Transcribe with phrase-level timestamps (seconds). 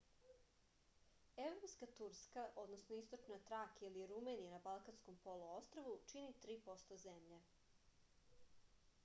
[1.47, 2.45] европска турска
[2.77, 7.39] источна тракија или румелија на балканском полуострву чини 3% земље